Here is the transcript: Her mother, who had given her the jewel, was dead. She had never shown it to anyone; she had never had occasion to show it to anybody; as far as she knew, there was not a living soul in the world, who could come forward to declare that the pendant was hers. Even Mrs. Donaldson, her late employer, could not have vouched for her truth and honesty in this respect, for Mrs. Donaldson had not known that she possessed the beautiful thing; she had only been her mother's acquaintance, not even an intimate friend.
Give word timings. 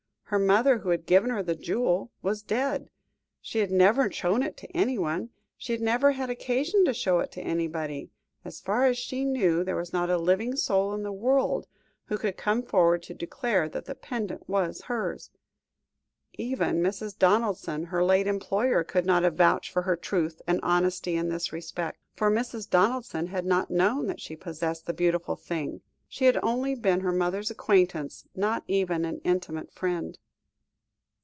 Her 0.31 0.39
mother, 0.39 0.77
who 0.77 0.91
had 0.91 1.05
given 1.05 1.29
her 1.29 1.43
the 1.43 1.55
jewel, 1.57 2.09
was 2.21 2.41
dead. 2.41 2.89
She 3.41 3.59
had 3.59 3.69
never 3.69 4.09
shown 4.09 4.43
it 4.43 4.55
to 4.59 4.71
anyone; 4.71 5.31
she 5.57 5.73
had 5.73 5.81
never 5.81 6.13
had 6.13 6.29
occasion 6.29 6.85
to 6.85 6.93
show 6.93 7.19
it 7.19 7.33
to 7.33 7.41
anybody; 7.41 8.11
as 8.45 8.61
far 8.61 8.85
as 8.85 8.97
she 8.97 9.25
knew, 9.25 9.61
there 9.61 9.75
was 9.75 9.91
not 9.91 10.09
a 10.09 10.17
living 10.17 10.55
soul 10.55 10.93
in 10.93 11.03
the 11.03 11.11
world, 11.11 11.67
who 12.05 12.17
could 12.17 12.37
come 12.37 12.63
forward 12.63 13.03
to 13.03 13.13
declare 13.13 13.67
that 13.67 13.83
the 13.83 13.93
pendant 13.93 14.47
was 14.47 14.83
hers. 14.83 15.31
Even 16.35 16.77
Mrs. 16.81 17.19
Donaldson, 17.19 17.83
her 17.87 18.01
late 18.01 18.25
employer, 18.25 18.85
could 18.85 19.05
not 19.05 19.23
have 19.23 19.35
vouched 19.35 19.73
for 19.73 19.81
her 19.81 19.97
truth 19.97 20.41
and 20.47 20.61
honesty 20.63 21.17
in 21.17 21.27
this 21.27 21.51
respect, 21.51 21.99
for 22.15 22.31
Mrs. 22.31 22.69
Donaldson 22.69 23.27
had 23.27 23.45
not 23.45 23.69
known 23.69 24.07
that 24.07 24.21
she 24.21 24.37
possessed 24.37 24.85
the 24.85 24.93
beautiful 24.93 25.35
thing; 25.35 25.81
she 26.13 26.25
had 26.25 26.37
only 26.43 26.75
been 26.75 26.99
her 26.99 27.11
mother's 27.13 27.49
acquaintance, 27.49 28.25
not 28.35 28.65
even 28.67 29.05
an 29.05 29.21
intimate 29.23 29.71
friend. 29.71 30.19